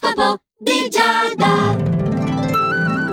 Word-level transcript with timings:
L'oroscopo 0.00 0.42
di 0.58 0.88
Giada. 0.88 2.09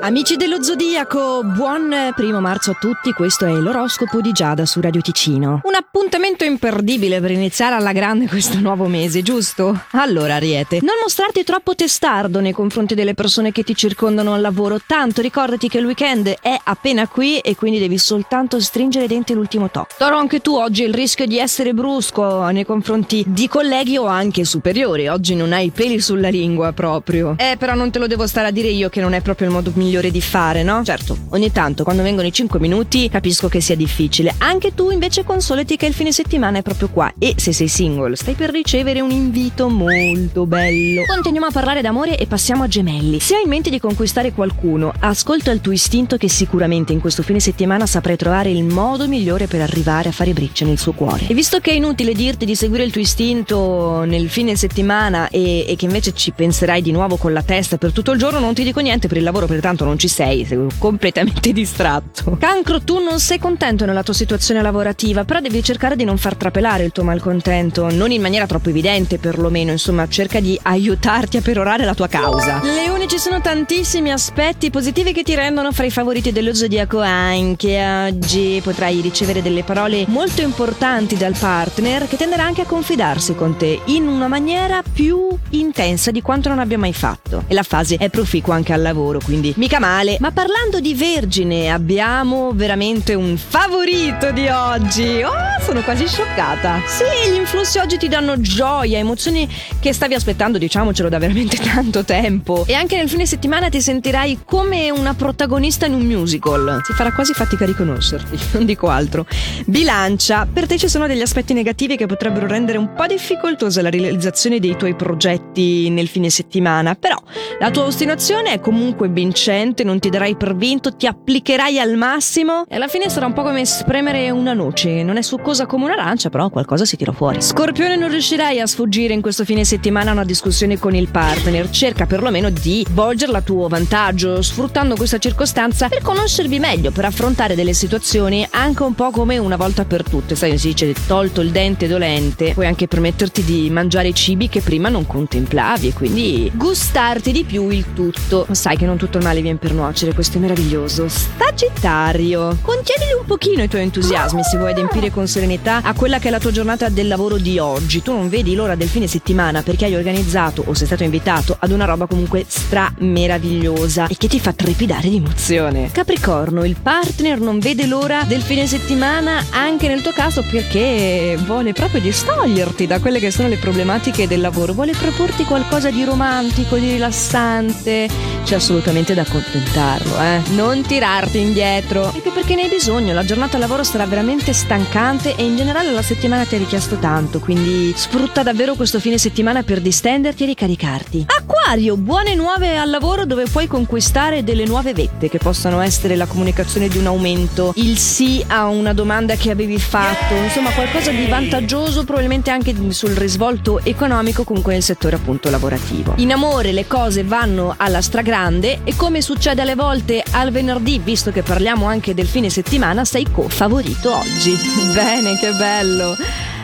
Amici 0.00 0.36
dello 0.36 0.62
Zodiaco, 0.62 1.42
buon 1.42 1.92
primo 2.14 2.40
marzo 2.40 2.70
a 2.70 2.76
tutti, 2.78 3.12
questo 3.12 3.46
è 3.46 3.52
l'oroscopo 3.52 4.20
di 4.20 4.30
Giada 4.30 4.64
su 4.64 4.80
Radio 4.80 5.00
Ticino. 5.00 5.60
Un 5.64 5.74
appuntamento 5.74 6.44
imperdibile 6.44 7.20
per 7.20 7.32
iniziare 7.32 7.74
alla 7.74 7.90
grande 7.90 8.28
questo 8.28 8.60
nuovo 8.60 8.86
mese, 8.86 9.22
giusto? 9.22 9.86
Allora, 9.92 10.36
Ariete, 10.36 10.78
non 10.82 10.94
mostrarti 11.02 11.42
troppo 11.42 11.74
testardo 11.74 12.38
nei 12.38 12.52
confronti 12.52 12.94
delle 12.94 13.14
persone 13.14 13.50
che 13.50 13.64
ti 13.64 13.74
circondano 13.74 14.34
al 14.34 14.40
lavoro, 14.40 14.78
tanto 14.86 15.20
ricordati 15.20 15.68
che 15.68 15.78
il 15.78 15.86
weekend 15.86 16.32
è 16.40 16.56
appena 16.62 17.08
qui 17.08 17.40
e 17.40 17.56
quindi 17.56 17.80
devi 17.80 17.98
soltanto 17.98 18.60
stringere 18.60 19.06
i 19.06 19.08
denti 19.08 19.34
l'ultimo 19.34 19.68
tocco. 19.68 19.94
Toro, 19.98 20.16
anche 20.16 20.38
tu 20.40 20.54
oggi 20.54 20.84
il 20.84 20.94
rischio 20.94 21.26
di 21.26 21.38
essere 21.40 21.74
brusco 21.74 22.48
nei 22.50 22.64
confronti 22.64 23.24
di 23.26 23.48
colleghi 23.48 23.98
o 23.98 24.06
anche 24.06 24.44
superiori, 24.44 25.08
oggi 25.08 25.34
non 25.34 25.52
hai 25.52 25.70
peli 25.70 26.00
sulla 26.00 26.28
lingua 26.28 26.72
proprio. 26.72 27.34
Eh, 27.36 27.56
però 27.58 27.74
non 27.74 27.90
te 27.90 27.98
lo 27.98 28.06
devo 28.06 28.28
stare 28.28 28.46
a 28.46 28.52
dire 28.52 28.68
io 28.68 28.88
che 28.88 29.00
non 29.00 29.12
è 29.12 29.20
proprio 29.20 29.48
il 29.48 29.52
modo 29.52 29.72
migliore 29.74 29.86
migliore 29.88 30.10
di 30.10 30.20
fare, 30.20 30.62
no? 30.62 30.84
Certo, 30.84 31.16
ogni 31.30 31.50
tanto 31.50 31.82
quando 31.82 32.02
vengono 32.02 32.28
i 32.28 32.32
5 32.32 32.60
minuti 32.60 33.08
capisco 33.08 33.48
che 33.48 33.60
sia 33.60 33.74
difficile. 33.74 34.34
Anche 34.38 34.74
tu 34.74 34.90
invece 34.90 35.24
consolati 35.24 35.76
che 35.76 35.86
il 35.86 35.94
fine 35.94 36.12
settimana 36.12 36.58
è 36.58 36.62
proprio 36.62 36.90
qua 36.90 37.12
e 37.18 37.34
se 37.36 37.52
sei 37.52 37.68
single 37.68 38.14
stai 38.14 38.34
per 38.34 38.50
ricevere 38.50 39.00
un 39.00 39.10
invito 39.10 39.68
molto 39.68 40.46
bello. 40.46 41.04
Continuiamo 41.06 41.46
a 41.46 41.50
parlare 41.50 41.80
d'amore 41.80 42.18
e 42.18 42.26
passiamo 42.26 42.64
a 42.64 42.68
gemelli. 42.68 43.18
Se 43.18 43.34
hai 43.34 43.42
in 43.44 43.48
mente 43.48 43.70
di 43.70 43.80
conquistare 43.80 44.32
qualcuno, 44.32 44.92
ascolta 45.00 45.50
il 45.50 45.60
tuo 45.62 45.72
istinto 45.72 46.18
che 46.18 46.28
sicuramente 46.28 46.92
in 46.92 47.00
questo 47.00 47.22
fine 47.22 47.40
settimana 47.40 47.86
saprai 47.86 48.16
trovare 48.16 48.50
il 48.50 48.64
modo 48.64 49.08
migliore 49.08 49.46
per 49.46 49.62
arrivare 49.62 50.10
a 50.10 50.12
fare 50.12 50.32
briccia 50.32 50.66
nel 50.66 50.78
suo 50.78 50.92
cuore. 50.92 51.26
E 51.26 51.34
visto 51.34 51.60
che 51.60 51.70
è 51.70 51.74
inutile 51.74 52.12
dirti 52.12 52.44
di 52.44 52.54
seguire 52.54 52.84
il 52.84 52.92
tuo 52.92 53.00
istinto 53.00 54.04
nel 54.04 54.28
fine 54.28 54.54
settimana 54.54 55.28
e, 55.30 55.64
e 55.66 55.76
che 55.76 55.86
invece 55.86 56.12
ci 56.12 56.32
penserai 56.32 56.82
di 56.82 56.92
nuovo 56.92 57.16
con 57.16 57.32
la 57.32 57.42
testa 57.42 57.78
per 57.78 57.92
tutto 57.92 58.12
il 58.12 58.18
giorno, 58.18 58.38
non 58.38 58.52
ti 58.52 58.62
dico 58.62 58.80
niente 58.80 59.08
per 59.08 59.16
il 59.16 59.22
lavoro, 59.22 59.46
per 59.46 59.56
tanto 59.78 59.84
non 59.84 59.98
ci 59.98 60.08
sei, 60.08 60.44
sei 60.44 60.66
completamente 60.78 61.52
distratto. 61.54 62.36
Cancro, 62.38 62.80
tu 62.80 62.98
non 62.98 63.20
sei 63.20 63.38
contento 63.38 63.86
nella 63.86 64.02
tua 64.02 64.14
situazione 64.14 64.60
lavorativa, 64.60 65.24
però 65.24 65.40
devi 65.40 65.62
cercare 65.62 65.94
di 65.94 66.04
non 66.04 66.18
far 66.18 66.34
trapelare 66.34 66.84
il 66.84 66.92
tuo 66.92 67.04
malcontento, 67.04 67.88
non 67.90 68.10
in 68.10 68.20
maniera 68.20 68.46
troppo 68.46 68.70
evidente 68.70 69.18
perlomeno, 69.18 69.70
insomma, 69.70 70.08
cerca 70.08 70.40
di 70.40 70.58
aiutarti 70.60 71.36
a 71.36 71.40
perorare 71.40 71.84
la 71.84 71.94
tua 71.94 72.08
causa. 72.08 72.60
Leone, 72.62 73.06
ci 73.06 73.18
sono 73.18 73.40
tantissimi 73.40 74.10
aspetti 74.10 74.70
positivi 74.70 75.12
che 75.12 75.22
ti 75.22 75.34
rendono 75.34 75.70
fra 75.72 75.84
i 75.84 75.90
favoriti 75.90 76.32
dello 76.32 76.54
zodiaco 76.54 77.00
anche 77.00 78.06
oggi. 78.08 78.60
Potrai 78.62 79.00
ricevere 79.00 79.42
delle 79.42 79.62
parole 79.62 80.04
molto 80.08 80.42
importanti 80.42 81.16
dal 81.16 81.36
partner 81.38 82.08
che 82.08 82.16
tenderà 82.16 82.44
anche 82.44 82.62
a 82.62 82.66
confidarsi 82.66 83.34
con 83.34 83.56
te 83.56 83.80
in 83.86 84.06
una 84.06 84.26
maniera 84.26 84.82
più 84.82 85.28
intensa 85.50 86.10
di 86.10 86.22
quanto 86.22 86.48
non 86.48 86.58
abbia 86.58 86.78
mai 86.78 86.92
fatto. 86.92 87.44
E 87.46 87.54
la 87.54 87.62
fase 87.62 87.96
è 87.96 88.08
proficua 88.08 88.54
anche 88.54 88.72
al 88.72 88.82
lavoro, 88.82 89.20
quindi 89.22 89.52
mi 89.56 89.67
mica 89.68 89.78
male. 89.78 90.16
Ma 90.20 90.30
parlando 90.30 90.80
di 90.80 90.94
vergine, 90.94 91.70
abbiamo 91.70 92.52
veramente 92.54 93.12
un 93.12 93.36
favorito 93.36 94.32
di 94.32 94.48
oggi. 94.48 95.22
Oh, 95.22 95.60
sono 95.60 95.82
quasi 95.82 96.08
scioccata. 96.08 96.80
Sì, 96.86 97.30
gli 97.30 97.34
influssi 97.34 97.76
oggi 97.76 97.98
ti 97.98 98.08
danno 98.08 98.40
gioia, 98.40 98.96
emozioni 98.96 99.46
che 99.78 99.92
stavi 99.92 100.14
aspettando, 100.14 100.56
diciamocelo, 100.56 101.10
da 101.10 101.18
veramente 101.18 101.58
tanto 101.62 102.02
tempo. 102.02 102.64
E 102.66 102.72
anche 102.72 102.96
nel 102.96 103.10
fine 103.10 103.26
settimana 103.26 103.68
ti 103.68 103.82
sentirai 103.82 104.40
come 104.46 104.90
una 104.90 105.12
protagonista 105.12 105.84
in 105.84 105.92
un 105.92 106.06
musical. 106.06 106.80
Ti 106.86 106.94
farà 106.94 107.12
quasi 107.12 107.34
fatica 107.34 107.64
a 107.64 107.66
riconoscerti, 107.66 108.38
non 108.56 108.64
dico 108.64 108.88
altro. 108.88 109.26
Bilancia, 109.66 110.48
per 110.50 110.66
te 110.66 110.78
ci 110.78 110.88
sono 110.88 111.06
degli 111.06 111.20
aspetti 111.20 111.52
negativi 111.52 111.96
che 111.98 112.06
potrebbero 112.06 112.46
rendere 112.46 112.78
un 112.78 112.94
po' 112.94 113.06
difficoltosa 113.06 113.82
la 113.82 113.90
realizzazione 113.90 114.60
dei 114.60 114.76
tuoi 114.78 114.94
progetti 114.94 115.90
nel 115.90 116.08
fine 116.08 116.30
settimana, 116.30 116.94
però 116.94 117.16
la 117.58 117.70
tua 117.70 117.84
ostinazione 117.84 118.52
è 118.52 118.60
comunque 118.60 119.10
vincente 119.58 119.84
non 119.84 119.98
ti 119.98 120.08
darai 120.08 120.36
per 120.36 120.54
vinto, 120.54 120.94
ti 120.94 121.06
applicherai 121.06 121.78
al 121.80 121.96
massimo 121.96 122.64
e 122.68 122.76
alla 122.76 122.86
fine 122.86 123.08
sarà 123.08 123.26
un 123.26 123.32
po' 123.32 123.42
come 123.42 123.64
spremere 123.64 124.30
una 124.30 124.52
noce. 124.52 125.02
Non 125.02 125.16
è 125.16 125.22
succosa 125.22 125.66
come 125.66 125.84
un'arancia, 125.84 126.30
però 126.30 126.48
qualcosa 126.48 126.84
si 126.84 126.96
tira 126.96 127.12
fuori. 127.12 127.42
Scorpione 127.42 127.96
non 127.96 128.10
riuscirai 128.10 128.60
a 128.60 128.66
sfuggire 128.66 129.14
in 129.14 129.20
questo 129.20 129.44
fine 129.44 129.64
settimana 129.64 130.10
a 130.10 130.12
una 130.12 130.24
discussione 130.24 130.78
con 130.78 130.94
il 130.94 131.08
partner. 131.08 131.70
Cerca 131.70 132.06
perlomeno 132.06 132.50
di 132.50 132.86
volgerla 132.90 133.38
a 133.38 133.42
tuo 133.42 133.68
vantaggio, 133.68 134.40
sfruttando 134.42 134.94
questa 134.94 135.18
circostanza 135.18 135.88
per 135.88 136.02
conoscervi 136.02 136.58
meglio, 136.58 136.90
per 136.90 137.04
affrontare 137.04 137.54
delle 137.54 137.72
situazioni 137.72 138.46
anche 138.50 138.82
un 138.82 138.94
po' 138.94 139.10
come 139.10 139.38
una 139.38 139.56
volta 139.56 139.84
per 139.84 140.04
tutte. 140.04 140.36
Sai, 140.36 140.56
si 140.58 140.68
dice 140.68 140.94
tolto 141.06 141.40
il 141.40 141.50
dente 141.50 141.88
dolente, 141.88 142.52
puoi 142.52 142.66
anche 142.66 142.86
permetterti 142.86 143.42
di 143.42 143.70
mangiare 143.70 144.12
cibi 144.12 144.48
che 144.48 144.60
prima 144.60 144.88
non 144.88 145.06
contemplavi 145.06 145.88
e 145.88 145.92
quindi 145.92 146.50
gustarti 146.54 147.32
di 147.32 147.44
più 147.44 147.68
il 147.70 147.92
tutto. 147.92 148.46
Sai 148.50 148.76
che 148.76 148.86
non 148.86 148.96
tutto 148.96 149.18
il 149.18 149.24
male 149.24 149.40
viene 149.40 149.47
viene 149.48 149.58
per 149.58 149.72
nuocere, 149.72 150.12
questo 150.12 150.38
meraviglioso. 150.38 151.06
Sagittario, 151.08 152.56
contienili 152.62 153.12
un 153.18 153.24
pochino 153.24 153.62
i 153.62 153.68
tuoi 153.68 153.82
entusiasmi 153.82 154.42
se 154.42 154.58
vuoi 154.58 154.72
adempiere 154.72 155.10
con 155.10 155.26
serenità 155.26 155.80
a 155.82 155.94
quella 155.94 156.18
che 156.18 156.28
è 156.28 156.30
la 156.30 156.38
tua 156.38 156.50
giornata 156.50 156.88
del 156.88 157.08
lavoro 157.08 157.38
di 157.38 157.58
oggi. 157.58 158.02
Tu 158.02 158.12
non 158.12 158.28
vedi 158.28 158.54
l'ora 158.54 158.74
del 158.74 158.88
fine 158.88 159.06
settimana 159.06 159.62
perché 159.62 159.86
hai 159.86 159.94
organizzato 159.94 160.62
o 160.66 160.74
sei 160.74 160.86
stato 160.86 161.04
invitato 161.04 161.56
ad 161.58 161.70
una 161.70 161.84
roba 161.84 162.06
comunque 162.06 162.44
stra 162.46 162.92
meravigliosa 162.98 164.06
e 164.06 164.16
che 164.16 164.28
ti 164.28 164.38
fa 164.38 164.52
trepidare 164.52 165.08
di 165.08 165.16
emozione. 165.16 165.90
Capricorno, 165.90 166.64
il 166.64 166.76
partner 166.80 167.40
non 167.40 167.58
vede 167.58 167.86
l'ora 167.86 168.24
del 168.24 168.42
fine 168.42 168.66
settimana 168.66 169.44
anche 169.50 169.88
nel 169.88 170.02
tuo 170.02 170.12
caso 170.12 170.44
perché 170.48 171.38
vuole 171.44 171.72
proprio 171.72 172.00
distoglierti 172.00 172.86
da 172.86 173.00
quelle 173.00 173.18
che 173.18 173.30
sono 173.30 173.48
le 173.48 173.56
problematiche 173.56 174.28
del 174.28 174.40
lavoro, 174.40 174.72
vuole 174.72 174.92
proporti 174.92 175.44
qualcosa 175.44 175.90
di 175.90 176.04
romantico, 176.04 176.76
di 176.76 176.92
rilassante. 176.92 178.08
C'è 178.44 178.54
assolutamente 178.54 179.14
da 179.14 179.24
accontentarlo, 179.38 180.20
eh. 180.20 180.42
Non 180.50 180.82
tirarti 180.82 181.38
indietro. 181.38 182.12
E 182.14 182.30
perché 182.30 182.54
ne 182.54 182.62
hai 182.62 182.68
bisogno, 182.68 183.12
la 183.12 183.24
giornata 183.24 183.54
al 183.54 183.60
lavoro 183.60 183.84
sarà 183.84 184.06
veramente 184.06 184.52
stancante 184.52 185.34
e 185.36 185.44
in 185.44 185.56
generale 185.56 185.90
la 185.92 186.02
settimana 186.02 186.44
ti 186.44 186.56
ha 186.56 186.58
richiesto 186.58 186.96
tanto, 186.96 187.38
quindi 187.38 187.92
sfrutta 187.96 188.42
davvero 188.42 188.74
questo 188.74 189.00
fine 189.00 189.18
settimana 189.18 189.62
per 189.62 189.80
distenderti 189.80 190.42
e 190.42 190.46
ricaricarti. 190.46 191.26
Acquario, 191.28 191.96
buone 191.96 192.34
nuove 192.34 192.76
al 192.76 192.90
lavoro 192.90 193.24
dove 193.24 193.44
puoi 193.44 193.66
conquistare 193.66 194.44
delle 194.44 194.64
nuove 194.64 194.92
vette 194.92 195.28
che 195.28 195.38
possano 195.38 195.80
essere 195.80 196.16
la 196.16 196.26
comunicazione 196.26 196.88
di 196.88 196.98
un 196.98 197.06
aumento, 197.06 197.72
il 197.76 197.98
sì 197.98 198.44
a 198.46 198.66
una 198.66 198.92
domanda 198.92 199.34
che 199.34 199.50
avevi 199.50 199.78
fatto, 199.78 200.34
insomma 200.34 200.70
qualcosa 200.70 201.10
di 201.10 201.26
vantaggioso 201.26 202.04
probabilmente 202.04 202.50
anche 202.50 202.74
sul 202.90 203.10
risvolto 203.10 203.80
economico 203.82 204.44
comunque 204.44 204.72
nel 204.72 204.82
settore 204.82 205.16
appunto 205.16 205.50
lavorativo. 205.50 206.14
In 206.16 206.32
amore 206.32 206.72
le 206.72 206.86
cose 206.86 207.24
vanno 207.24 207.74
alla 207.76 208.00
stragrande 208.00 208.80
e 208.84 208.96
come 208.96 209.20
succede 209.28 209.60
alle 209.60 209.74
volte 209.74 210.24
al 210.30 210.50
venerdì, 210.50 210.98
visto 210.98 211.30
che 211.30 211.42
parliamo 211.42 211.84
anche 211.84 212.14
del 212.14 212.26
fine 212.26 212.48
settimana, 212.48 213.04
sei 213.04 213.30
co-favorito 213.30 214.16
oggi. 214.16 214.56
Bene, 214.94 215.36
che 215.36 215.50
bello! 215.52 216.16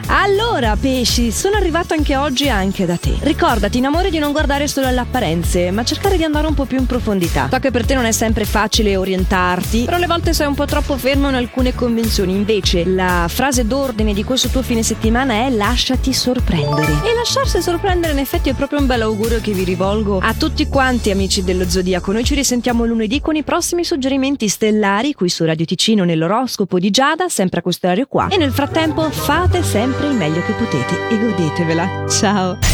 Allora, 0.06 0.76
pesci, 0.76 1.30
sono 1.30 1.56
arrivato 1.56 1.94
anche 1.94 2.16
oggi 2.16 2.48
anche 2.48 2.84
da 2.84 2.96
te. 2.96 3.16
Ricordati, 3.20 3.78
in 3.78 3.86
amore, 3.86 4.10
di 4.10 4.18
non 4.18 4.32
guardare 4.32 4.68
solo 4.68 4.86
alle 4.86 5.00
apparenze, 5.00 5.70
ma 5.70 5.82
cercare 5.82 6.16
di 6.16 6.24
andare 6.24 6.46
un 6.46 6.54
po' 6.54 6.66
più 6.66 6.78
in 6.78 6.86
profondità. 6.86 7.48
So 7.50 7.58
che 7.58 7.70
per 7.70 7.86
te 7.86 7.94
non 7.94 8.04
è 8.04 8.12
sempre 8.12 8.44
facile 8.44 8.96
orientarti, 8.96 9.84
però 9.84 9.96
alle 9.96 10.06
volte 10.06 10.34
sei 10.34 10.46
un 10.46 10.54
po' 10.54 10.66
troppo 10.66 10.96
fermo 10.96 11.28
in 11.28 11.34
alcune 11.34 11.74
convenzioni. 11.74 12.32
Invece, 12.32 12.84
la 12.84 13.26
frase 13.28 13.66
d'ordine 13.66 14.12
di 14.12 14.24
questo 14.24 14.48
tuo 14.48 14.62
fine 14.62 14.82
settimana 14.82 15.46
è 15.46 15.50
lasciati 15.50 16.12
sorprendere. 16.12 16.92
E 17.04 17.14
lasciarsi 17.14 17.62
sorprendere, 17.62 18.12
in 18.12 18.18
effetti, 18.18 18.50
è 18.50 18.54
proprio 18.54 18.80
un 18.80 18.86
bel 18.86 19.02
augurio 19.02 19.40
che 19.40 19.52
vi 19.52 19.64
rivolgo 19.64 20.18
a 20.22 20.34
tutti 20.34 20.68
quanti, 20.68 21.10
amici 21.10 21.42
dello 21.44 21.68
Zodiaco. 21.68 22.12
Noi 22.12 22.24
ci 22.24 22.34
risentiamo 22.34 22.84
lunedì 22.84 23.20
con 23.20 23.36
i 23.36 23.42
prossimi 23.42 23.84
suggerimenti 23.84 24.48
stellari 24.48 25.14
qui 25.14 25.28
su 25.28 25.44
Radio 25.44 25.64
Ticino 25.64 26.04
nell'oroscopo 26.04 26.78
di 26.78 26.90
Giada, 26.90 27.28
sempre 27.28 27.60
a 27.60 27.62
questo 27.62 27.86
orario 27.86 28.06
qua. 28.06 28.28
E 28.28 28.36
nel 28.36 28.52
frattempo, 28.52 29.10
fate 29.10 29.62
sempre 29.62 29.93
sempre 29.94 30.08
il 30.08 30.16
meglio 30.16 30.42
che 30.42 30.52
potete 30.52 31.08
e 31.08 31.18
godetevela. 31.18 32.08
Ciao! 32.08 32.73